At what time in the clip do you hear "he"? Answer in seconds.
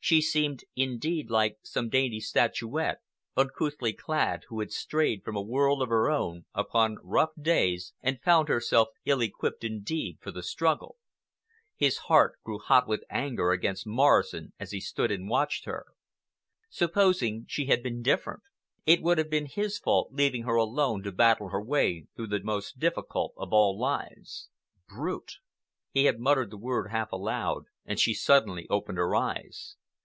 14.70-14.80, 25.90-26.06